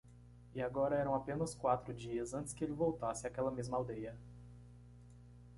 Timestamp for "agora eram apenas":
0.63-1.53